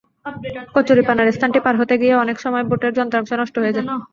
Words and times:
কচুরিপানার 0.75 1.33
স্থানটি 1.35 1.59
পার 1.65 1.75
হতে 1.81 1.95
গিয়ে 2.01 2.13
অনেক 2.23 2.37
সময় 2.43 2.65
বোটের 2.69 2.91
যন্ত্রাংশ 2.97 3.29
নষ্ট 3.41 3.55
হয়ে 3.61 3.75
যায়। 3.75 3.87